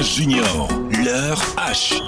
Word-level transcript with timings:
Junior, 0.00 0.68
leur 1.04 1.38
H. 1.56 2.00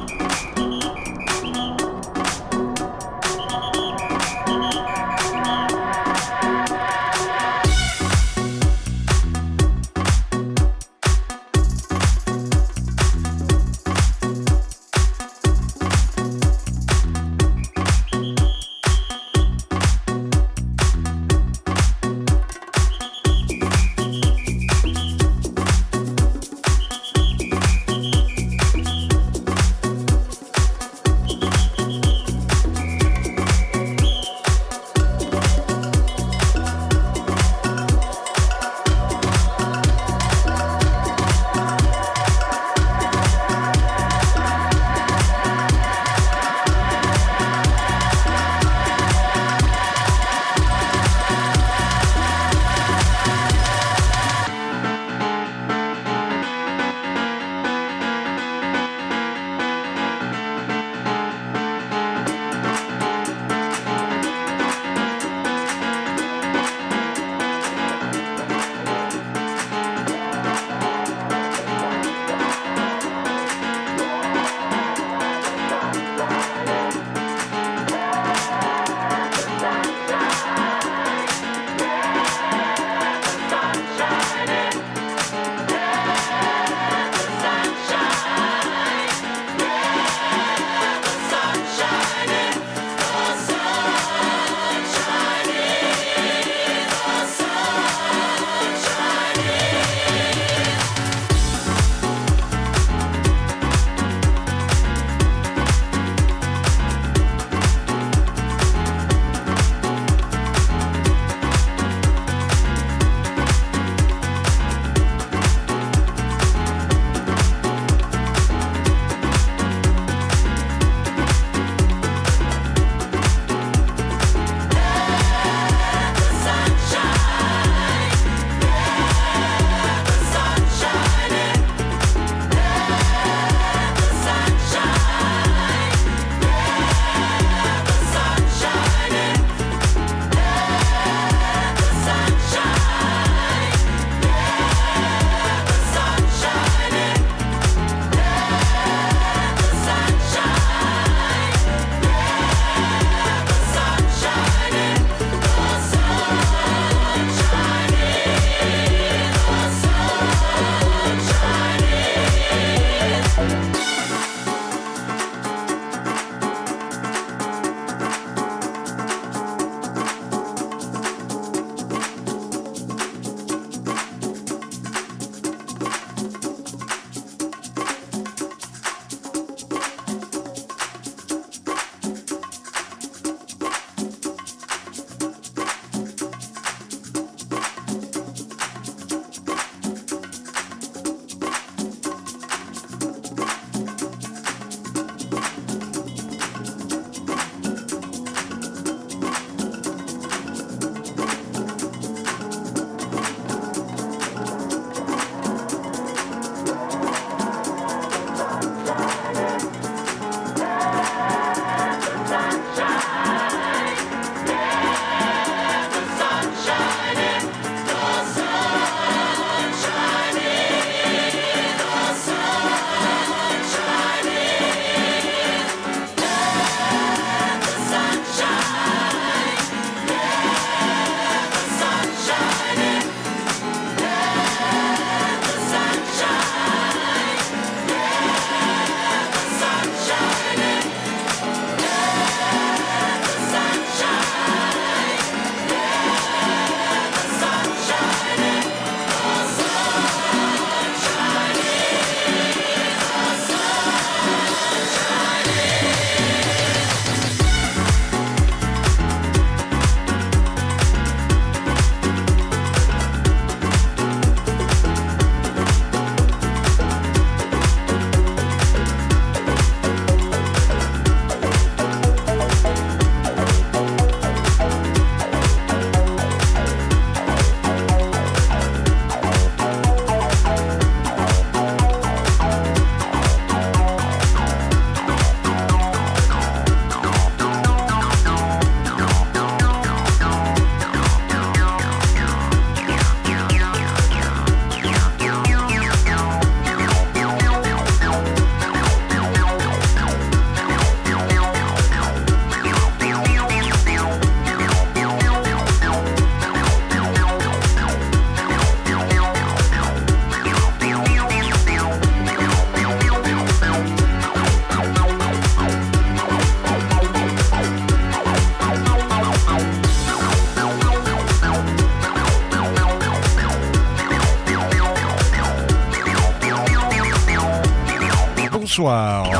bonsoir. 328.65 329.31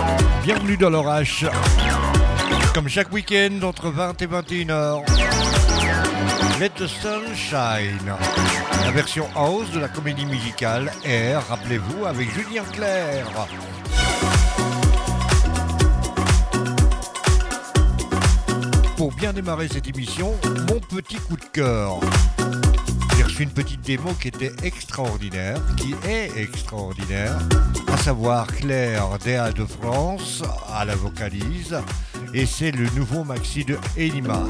Bienvenue 0.43 0.77
dans 0.77 0.91
l'orage. 0.91 1.47
Comme 2.75 2.91
chaque 2.91 3.11
week-end, 3.11 3.59
entre 3.63 3.89
20 3.89 4.21
et 4.21 4.27
21h. 4.27 5.01
Let 6.61 6.69
the 6.77 6.87
Sun 6.87 7.35
Shine. 7.35 8.13
La 8.85 8.91
version 8.91 9.27
house 9.35 9.71
de 9.71 9.81
la 9.81 9.89
comédie 9.89 10.27
musicale 10.27 10.93
Air, 11.07 11.43
rappelez-vous, 11.49 12.05
avec 12.05 12.29
Julien 12.35 12.65
Clerc. 12.71 13.49
Pour 18.99 19.11
bien 19.15 19.33
démarrer 19.33 19.69
cette 19.69 19.89
émission, 19.89 20.35
mon 20.69 20.81
petit 20.81 21.17
coup 21.17 21.39
de 21.39 21.47
cœur. 21.51 21.99
J'ai 23.17 23.23
reçu 23.23 23.45
une 23.45 23.53
petite 23.53 23.81
démo 23.81 24.11
qui 24.21 24.29
était 24.29 24.53
extraordinaire, 24.63 25.63
qui 25.79 25.95
est 26.07 26.31
extraordinaire, 26.37 27.39
savoir 28.05 28.47
Claire 28.49 29.19
Déa 29.25 29.51
de 29.51 29.65
France 29.65 30.43
à 30.75 30.85
la 30.85 30.95
vocalise, 30.95 31.75
et 32.35 32.45
c'est 32.45 32.71
le 32.71 32.85
nouveau 32.91 33.25
maxi 33.25 33.65
de 33.65 33.79
Enima. 33.97 34.43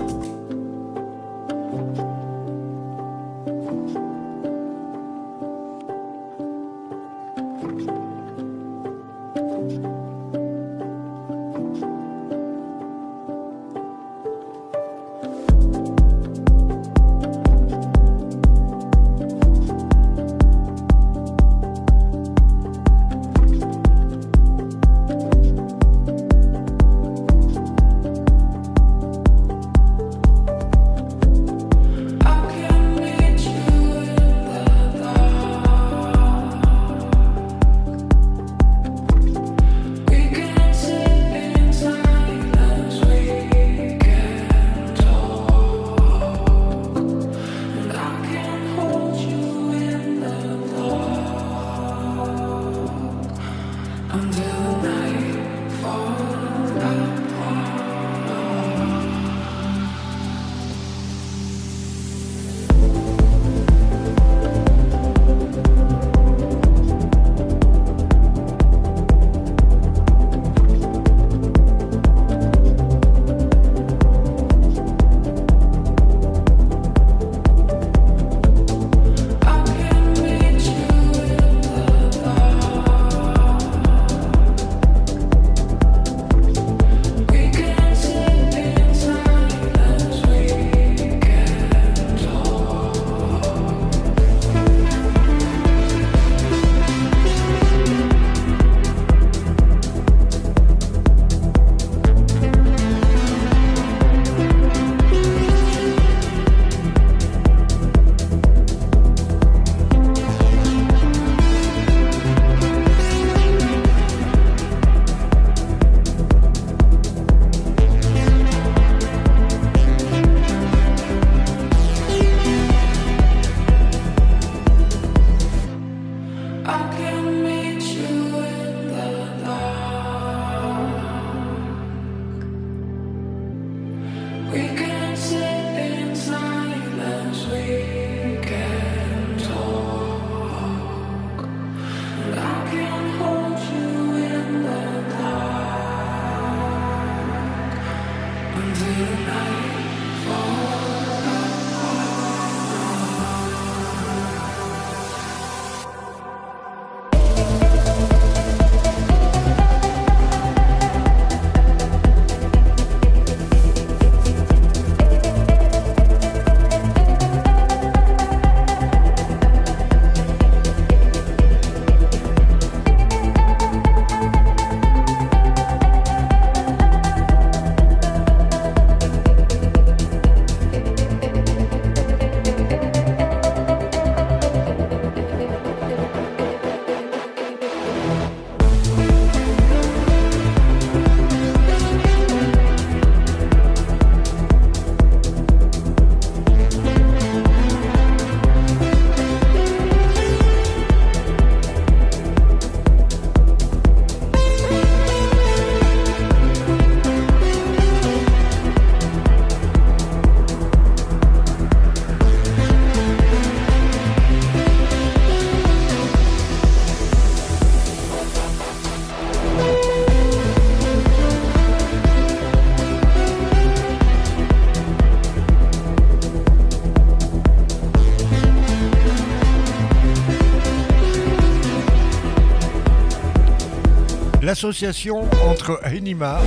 L'association 234.55 235.29
entre 235.51 235.81
Enima 235.85 236.41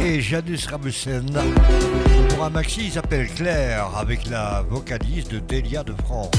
et 0.00 0.20
Janus 0.20 0.68
Ramussen 0.68 1.26
pour 2.28 2.44
un 2.44 2.50
maxi 2.50 2.82
qui 2.82 2.90
s'appelle 2.92 3.26
Claire 3.26 3.90
avec 3.96 4.30
la 4.30 4.62
vocaliste 4.62 5.32
de 5.32 5.40
Delia 5.40 5.82
de 5.82 5.94
France. 6.04 6.30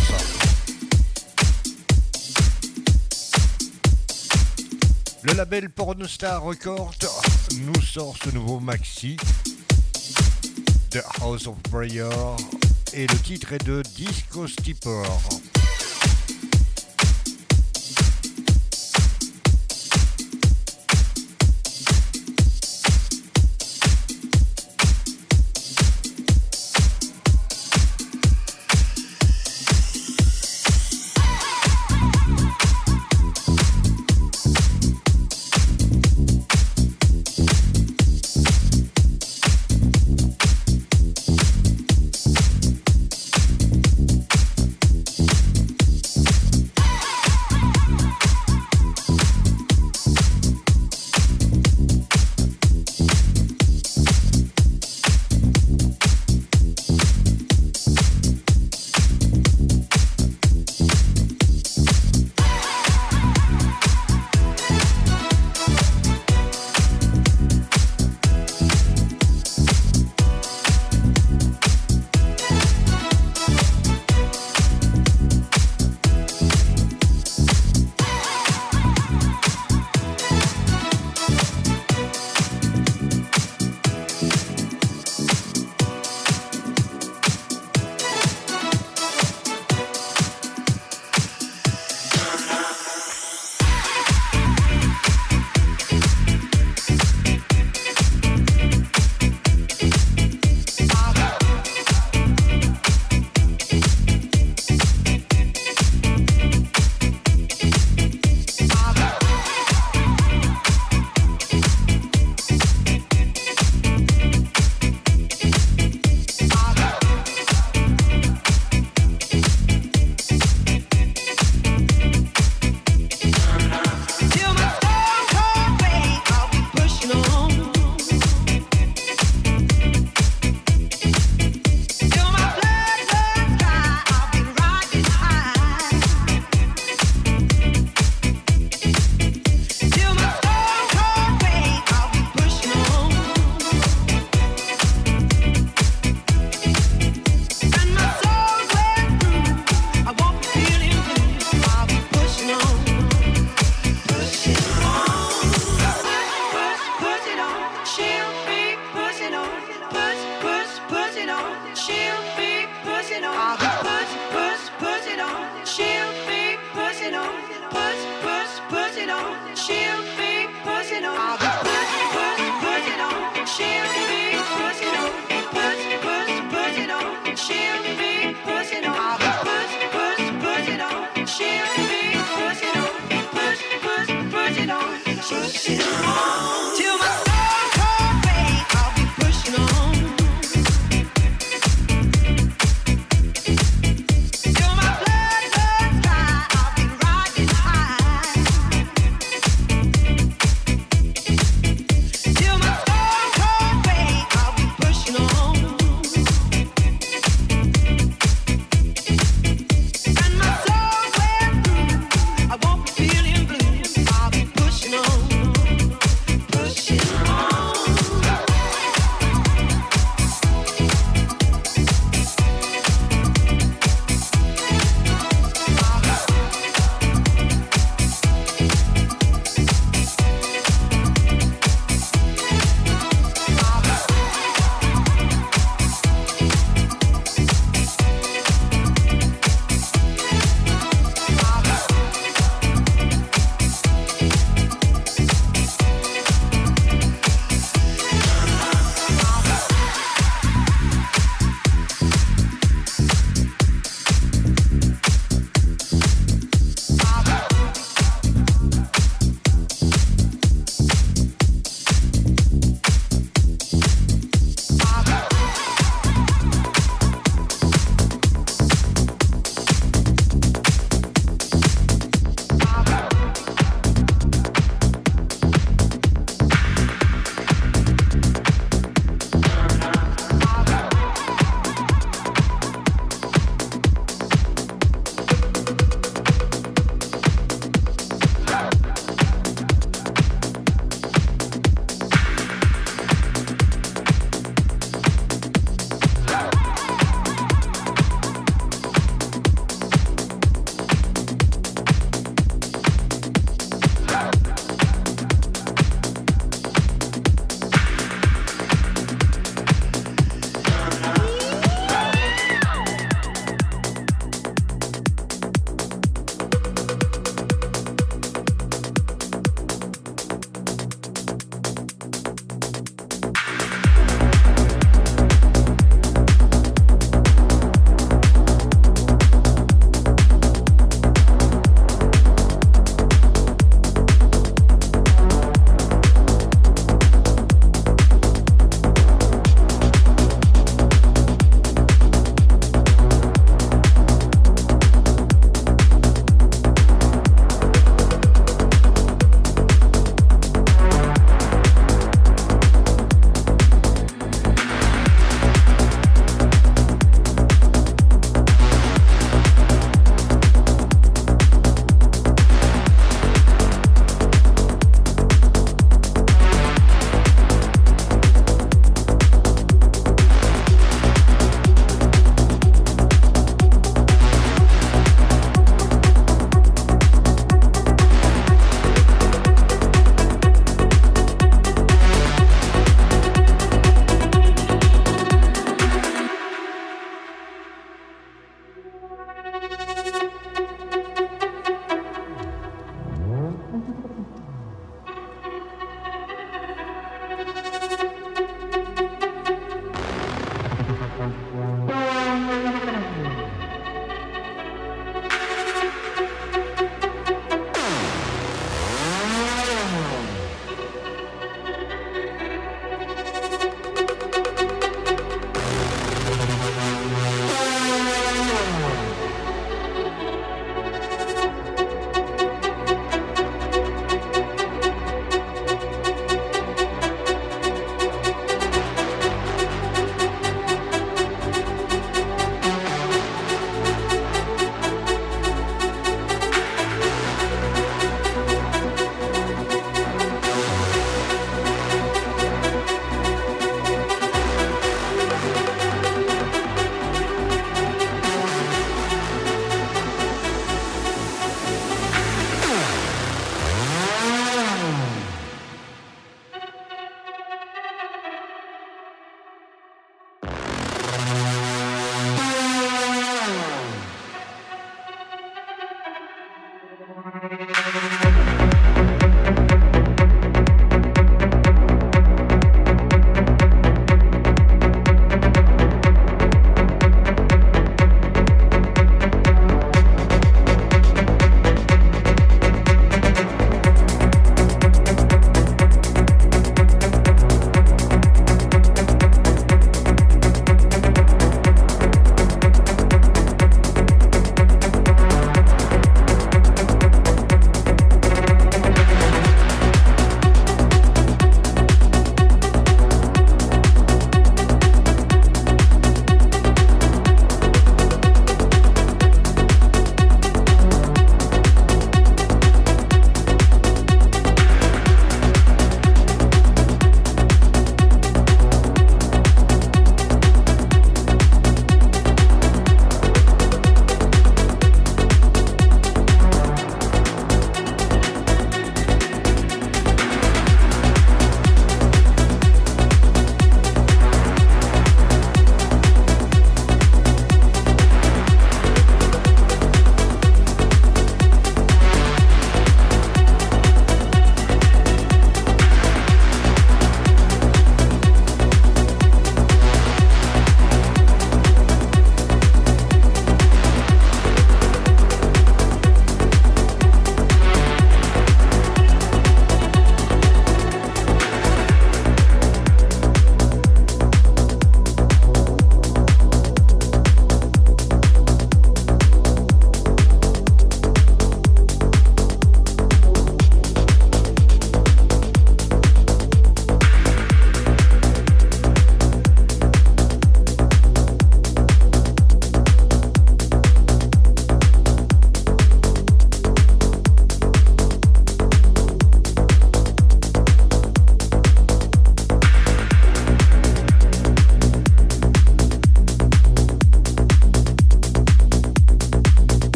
Le 5.24 5.34
label 5.34 5.70
Pornostar 5.70 6.42
Records 6.42 6.96
nous 7.60 7.82
sort 7.82 8.16
ce 8.24 8.30
nouveau 8.30 8.62
maxi 8.62 9.18
The 10.92 11.04
House 11.20 11.46
of 11.48 11.58
Prayer 11.70 12.08
et 12.94 13.06
le 13.06 13.18
titre 13.18 13.52
est 13.52 13.66
de 13.66 13.84
Disco 13.98 14.48
Stipper. 14.48 15.04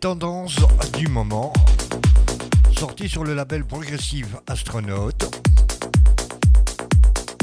Tendances 0.00 0.56
du 0.96 1.08
moment, 1.08 1.52
sorti 2.74 3.06
sur 3.06 3.22
le 3.22 3.34
label 3.34 3.66
Progressive 3.66 4.40
Astronaut. 4.46 5.10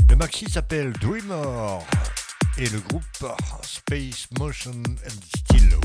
Le 0.09 0.15
maxi 0.15 0.49
s'appelle 0.49 0.91
Dreamer 0.93 1.79
et 2.57 2.67
le 2.69 2.79
groupe 2.79 3.03
Space 3.61 4.27
Motion 4.39 4.71
and 4.71 5.21
Stylo. 5.37 5.79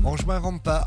Franchement, 0.00 0.40
rentre 0.40 0.86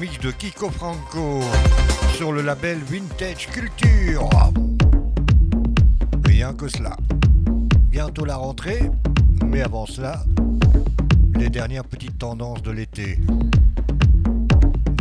De 0.00 0.30
Kiko 0.30 0.70
Franco 0.70 1.42
sur 2.14 2.32
le 2.32 2.40
label 2.40 2.78
Vintage 2.78 3.48
Culture. 3.48 4.30
Rien 6.24 6.54
que 6.54 6.68
cela. 6.68 6.96
Bientôt 7.90 8.24
la 8.24 8.36
rentrée, 8.36 8.90
mais 9.44 9.60
avant 9.60 9.84
cela, 9.84 10.24
les 11.34 11.50
dernières 11.50 11.84
petites 11.84 12.16
tendances 12.16 12.62
de 12.62 12.70
l'été. 12.70 13.18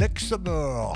Next 0.01 0.27
Summer. 0.27 0.91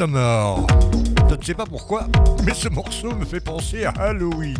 Je 0.00 0.06
ne 0.06 1.44
sais 1.44 1.52
pas 1.52 1.66
pourquoi, 1.66 2.06
mais 2.44 2.54
ce 2.54 2.70
morceau 2.70 3.14
me 3.14 3.26
fait 3.26 3.40
penser 3.40 3.84
à 3.84 3.90
Halloween. 3.90 4.56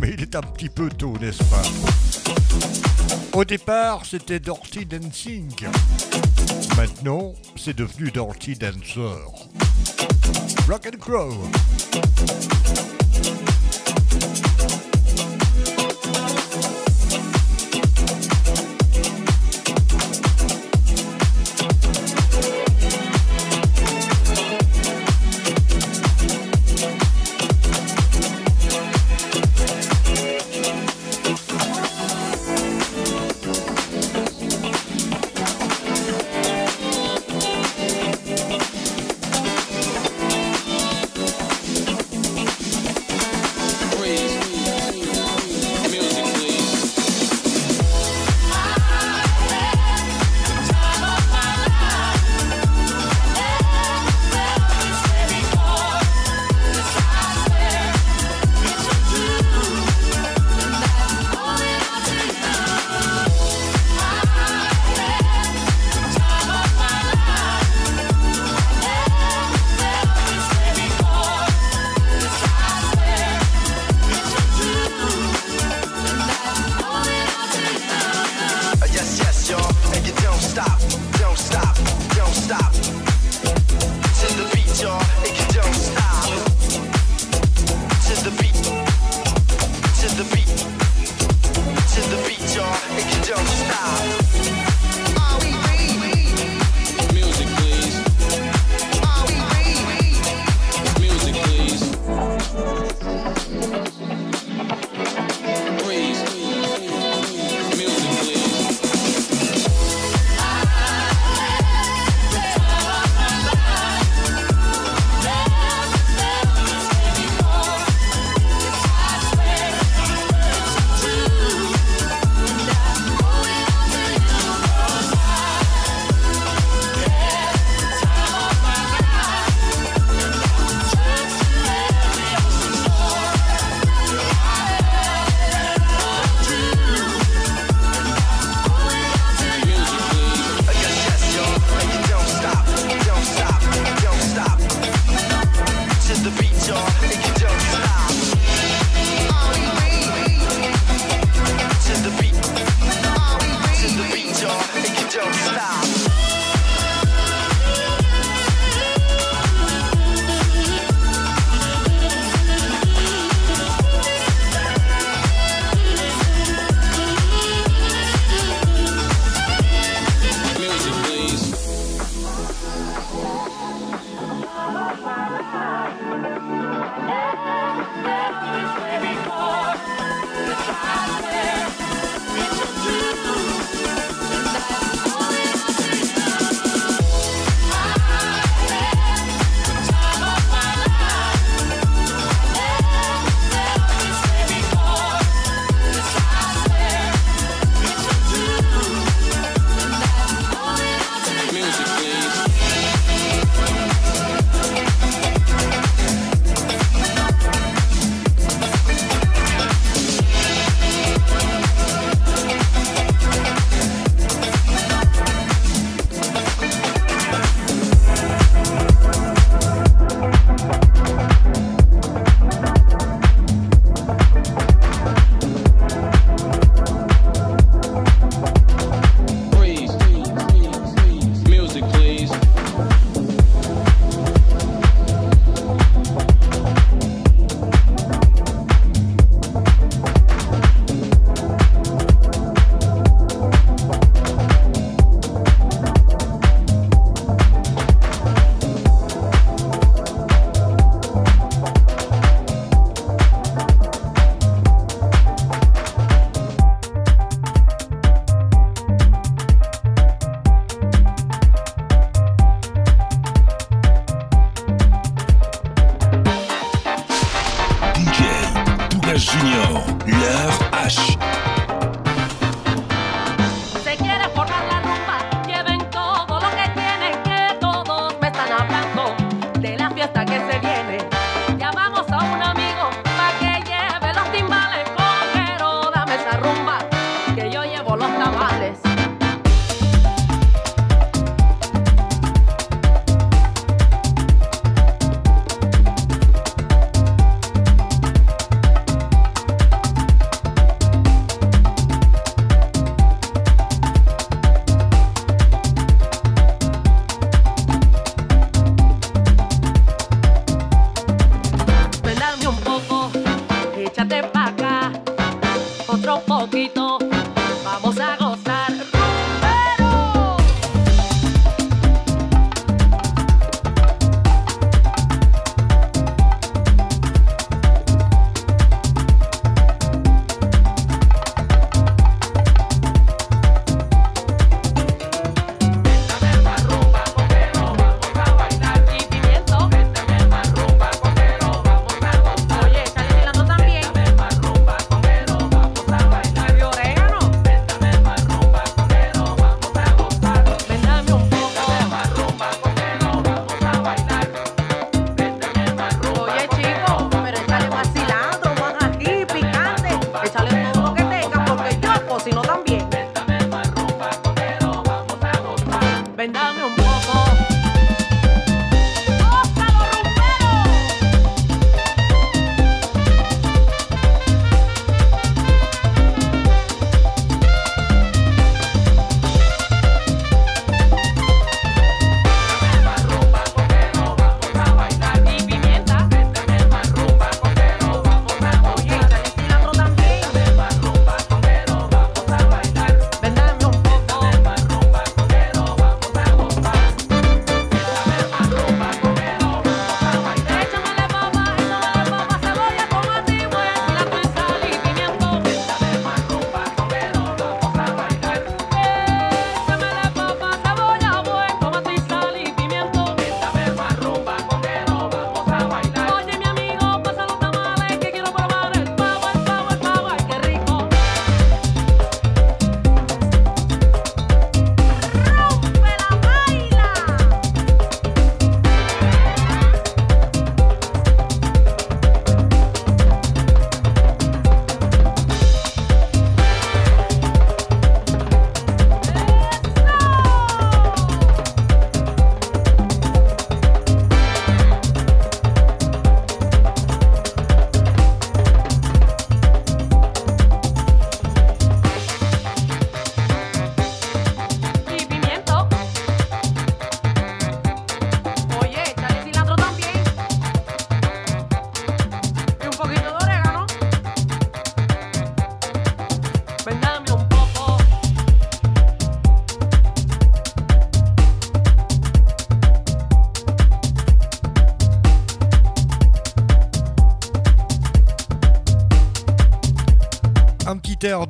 Mais 0.00 0.10
il 0.14 0.20
est 0.20 0.34
un 0.34 0.40
petit 0.40 0.68
peu 0.68 0.88
tôt, 0.88 1.14
n'est-ce 1.20 1.44
pas? 1.44 1.62
Au 3.34 3.44
départ, 3.44 4.04
c'était 4.04 4.40
Dirty 4.40 4.84
Dancing. 4.84 5.48
Maintenant, 6.76 7.34
c'est 7.54 7.76
devenu 7.76 8.10
Dirty 8.10 8.56
Dancer. 8.56 9.14
Rock 10.68 10.88
and 10.92 10.98
Crow. 10.98 11.30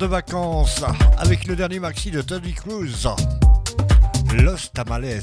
Vacances 0.05 0.83
avec 1.17 1.45
le 1.45 1.55
dernier 1.55 1.79
maxi 1.79 2.11
de 2.11 2.21
Tony 2.21 2.53
Cruz, 2.53 3.07
Los 4.33 4.69
Tamales. 4.73 5.21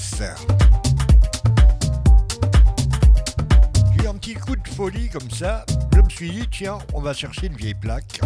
J'ai 3.92 4.04
eu 4.04 4.08
un 4.08 4.14
petit 4.14 4.34
coup 4.34 4.56
de 4.56 4.68
folie 4.68 5.08
comme 5.08 5.30
ça. 5.30 5.64
Je 5.94 6.00
me 6.00 6.08
suis 6.08 6.30
dit, 6.30 6.48
tiens, 6.50 6.78
on 6.94 7.00
va 7.00 7.12
chercher 7.12 7.46
une 7.46 7.56
vieille 7.56 7.74
plaque. 7.74 8.20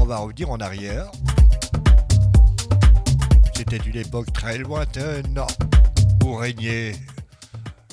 On 0.00 0.04
va 0.04 0.18
revenir 0.18 0.50
en 0.50 0.58
arrière. 0.58 1.06
C'était 3.54 3.78
une 3.78 3.96
époque 3.96 4.32
très 4.32 4.58
lointaine 4.58 5.40
où 6.24 6.34
régnait 6.34 6.92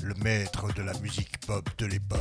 le 0.04 0.14
maître 0.24 0.74
de 0.74 0.84
la 0.84 0.94
musique 1.00 1.40
pop 1.46 1.68
de 1.78 1.86
l'époque. 1.86 2.20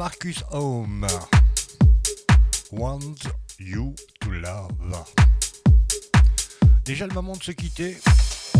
Marcus 0.00 0.42
Home. 0.50 1.06
Want 2.72 3.28
You 3.58 3.94
to 4.20 4.30
Love. 4.30 5.04
Déjà 6.86 7.06
le 7.06 7.12
moment 7.12 7.36
de 7.36 7.42
se 7.42 7.52
quitter. 7.52 7.98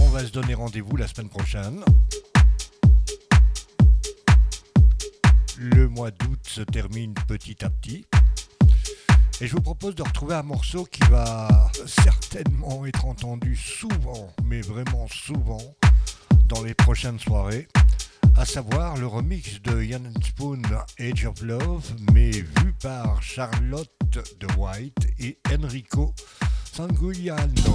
On 0.01 0.11
va 0.11 0.27
se 0.27 0.33
donner 0.33 0.53
rendez-vous 0.53 0.99
la 0.99 1.09
semaine 1.09 1.31
prochaine. 1.31 1.83
Le 5.57 5.89
mois 5.89 6.11
d'août 6.11 6.41
se 6.47 6.61
termine 6.61 7.15
petit 7.27 7.65
à 7.65 7.71
petit. 7.71 8.05
Et 9.41 9.47
je 9.47 9.53
vous 9.55 9.63
propose 9.63 9.95
de 9.95 10.03
retrouver 10.03 10.35
un 10.35 10.43
morceau 10.43 10.85
qui 10.85 11.01
va 11.09 11.71
certainement 11.87 12.85
être 12.85 13.07
entendu 13.07 13.57
souvent, 13.57 14.31
mais 14.45 14.61
vraiment 14.61 15.09
souvent, 15.09 15.75
dans 16.49 16.63
les 16.63 16.75
prochaines 16.75 17.19
soirées, 17.19 17.67
à 18.41 18.47
savoir 18.47 18.97
le 18.97 19.07
remix 19.07 19.61
de 19.61 19.83
Yann 19.83 20.11
Spoon 20.25 20.63
Age 20.99 21.27
of 21.27 21.43
Love, 21.43 21.85
mais 22.15 22.31
vu 22.31 22.73
par 22.83 23.23
Charlotte 23.23 23.91
de 24.41 24.47
White 24.57 24.97
et 25.19 25.39
Enrico 25.53 26.15
Sanguiano. 26.73 27.75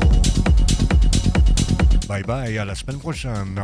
Bye 2.07 2.23
bye, 2.23 2.57
à 2.57 2.65
la 2.65 2.73
semaine 2.73 2.97
prochaine. 2.97 3.63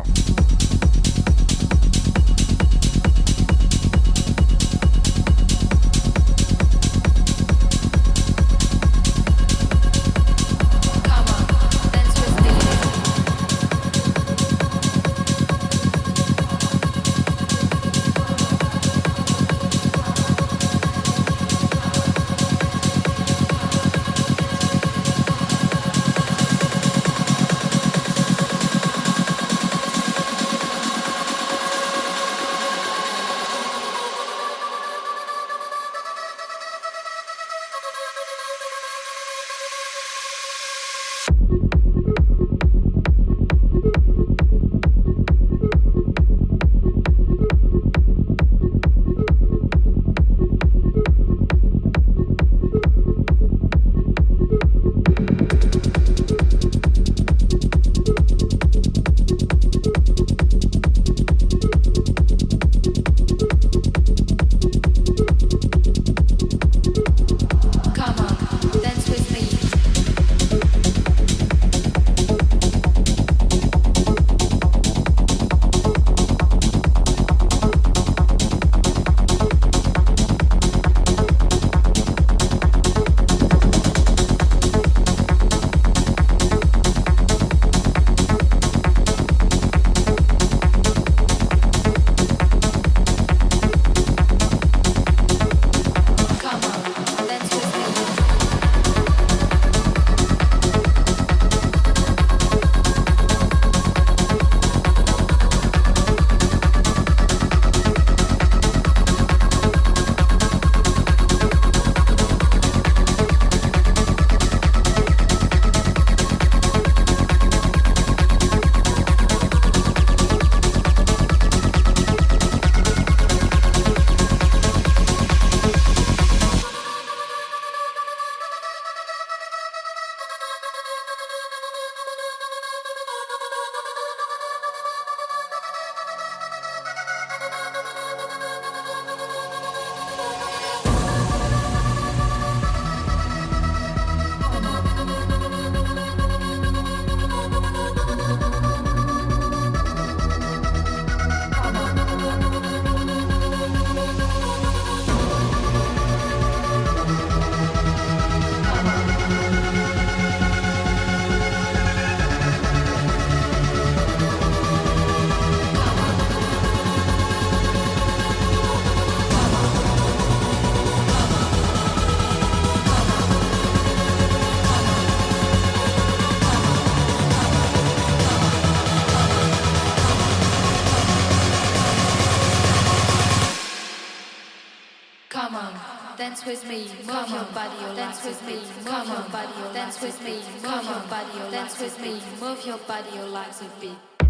Dance 190.02 190.20
with 190.20 190.26
me, 190.26 190.42
move 190.64 190.84
your 190.84 191.00
body, 191.10 191.38
your 191.38 191.52
dance 191.52 191.80
with 191.80 192.02
me, 192.02 192.22
move 192.40 192.66
your 192.66 192.78
body, 192.80 193.16
your 193.16 193.28
legs 193.28 193.62
a 193.62 193.80
beat. 193.80 194.21